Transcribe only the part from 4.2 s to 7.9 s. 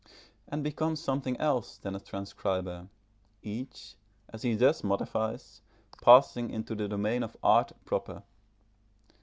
as he thus modifies, passing into the domain of art